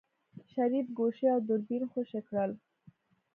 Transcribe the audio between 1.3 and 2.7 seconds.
او دوربين خوشې کړل.